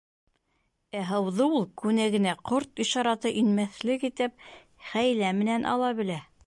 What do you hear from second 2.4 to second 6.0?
ҡорт ишараты инмәҫлек итеп, хәйлә менән ала